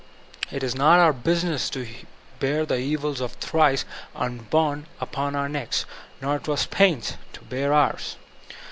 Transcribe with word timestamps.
It 0.51 0.63
is 0.63 0.73
not 0.73 0.97
our 0.99 1.13
business 1.13 1.69
to 1.69 1.87
bear 2.39 2.65
the 2.65 2.79
evils 2.79 3.21
of 3.21 3.39
the 3.39 3.45
thrice 3.45 3.85
unborn 4.15 4.87
upon 4.99 5.35
our 5.35 5.47
necks; 5.47 5.85
nor 6.19 6.41
was 6.47 6.63
it 6.63 6.71
Paine's 6.71 7.17
to 7.33 7.43
bear 7.43 7.71
ours. 7.71 8.15